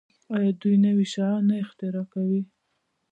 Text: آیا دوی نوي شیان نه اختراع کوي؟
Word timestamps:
آیا 0.35 0.51
دوی 0.61 0.75
نوي 0.85 1.05
شیان 1.13 1.41
نه 1.49 1.55
اختراع 1.63 2.05
کوي؟ 2.13 2.41